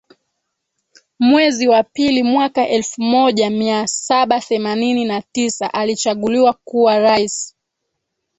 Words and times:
mwezi 1.19 1.67
wa 1.67 1.83
pili 1.83 2.23
mwaka 2.23 2.67
elfu 2.67 3.01
moja 3.01 3.49
mia 3.49 3.87
saba 3.87 4.39
themanini 4.41 5.05
na 5.05 5.21
tisa 5.21 5.73
alichaguliwa 5.73 6.53
kuwa 6.63 6.99
rais 6.99 7.55